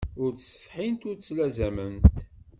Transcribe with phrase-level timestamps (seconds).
[0.21, 2.15] Ur ttsetḥint ur ttlazament.